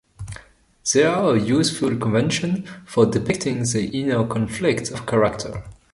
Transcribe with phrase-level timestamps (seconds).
[0.91, 5.63] They are a useful convention for depicting the inner conflict of a character.